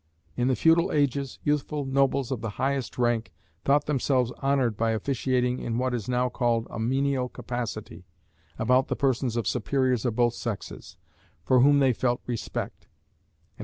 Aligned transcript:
In 0.35 0.47
the 0.47 0.55
feudal 0.55 0.91
ages, 0.91 1.37
youthful 1.43 1.85
nobles 1.85 2.31
of 2.31 2.41
the 2.41 2.49
highest 2.57 2.97
rank 2.97 3.31
thought 3.63 3.85
themselves 3.85 4.31
honoured 4.41 4.75
by 4.75 4.93
officiating 4.93 5.59
in 5.59 5.77
what 5.77 5.93
is 5.93 6.09
now 6.09 6.27
called 6.27 6.65
a 6.71 6.79
menial 6.79 7.29
capacity, 7.29 8.07
about 8.57 8.87
the 8.87 8.95
persons 8.95 9.35
of 9.37 9.45
superiors 9.47 10.03
of 10.03 10.15
both 10.15 10.33
sexes, 10.33 10.97
for 11.43 11.59
whom 11.59 11.77
they 11.77 11.93
felt 11.93 12.19
respect: 12.25 12.87
and, 12.87 13.59
as 13.59 13.59
M. 13.59 13.59